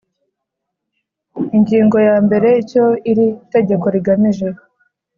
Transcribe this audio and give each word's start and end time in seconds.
Ingingo 1.57 1.97
ya 2.07 2.15
mbere 2.25 2.47
Icyo 2.61 2.85
iri 3.11 3.25
tegeko 3.53 3.85
rigamije 3.95 4.47